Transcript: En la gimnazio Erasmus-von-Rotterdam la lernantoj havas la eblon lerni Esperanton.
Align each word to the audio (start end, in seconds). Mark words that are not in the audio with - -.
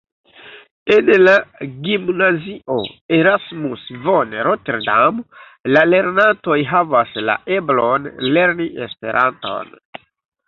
En 0.93 1.09
la 1.25 1.33
gimnazio 1.87 2.77
Erasmus-von-Rotterdam 3.17 5.19
la 5.75 5.83
lernantoj 5.91 6.57
havas 6.73 7.13
la 7.31 7.35
eblon 7.59 8.09
lerni 8.39 8.67
Esperanton. 8.87 9.71